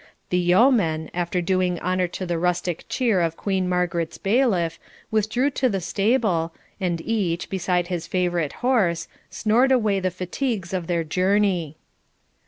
The 0.31 0.39
yeomen, 0.39 1.11
after 1.13 1.43
doing 1.43 1.79
honour 1.79 2.07
to 2.07 2.25
the 2.25 2.39
rustic 2.39 2.85
cheer 2.89 3.21
of 3.21 3.37
Queen 3.37 3.69
Margaret's 3.69 4.17
bailiff, 4.17 4.79
withdrew 5.11 5.51
to 5.51 5.69
the 5.69 5.79
stable, 5.79 6.55
and 6.79 6.99
each, 7.01 7.51
beside 7.51 7.85
his 7.89 8.07
favourite 8.07 8.53
horse, 8.65 9.07
snored 9.29 9.71
away 9.71 9.99
the 9.99 10.09
fatigues 10.09 10.73
of 10.73 10.87
their 10.87 11.03
journey. 11.03 11.77